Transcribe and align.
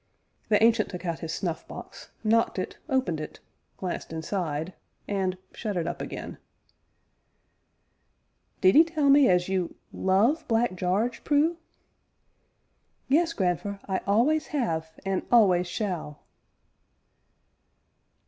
The 0.49 0.63
Ancient 0.63 0.89
took 0.89 1.05
out 1.05 1.19
his 1.19 1.31
snuff 1.31 1.67
box, 1.67 2.09
knocked 2.23 2.57
it, 2.57 2.79
opened 2.89 3.19
it, 3.21 3.39
glanced 3.77 4.11
inside, 4.11 4.73
and 5.07 5.37
shut 5.53 5.77
it 5.77 5.85
up 5.85 6.01
again. 6.01 6.39
"Did 8.61 8.75
'ee 8.75 8.83
tell 8.83 9.11
me 9.11 9.29
as 9.29 9.47
you 9.47 9.75
love 9.93 10.43
Black 10.47 10.73
Jarge, 10.73 11.23
Prue?" 11.23 11.55
"Yes, 13.09 13.33
grandfer, 13.33 13.79
I 13.87 13.99
always 14.07 14.47
have 14.47 14.89
and 15.05 15.21
always 15.31 15.67
shall!" 15.67 16.23